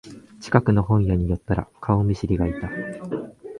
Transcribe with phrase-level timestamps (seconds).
[0.39, 2.71] 近くの本屋に寄ったら顔見知りがいた